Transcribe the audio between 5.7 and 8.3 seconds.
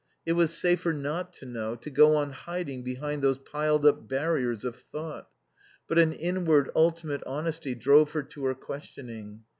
But an inward, ultimate honesty drove her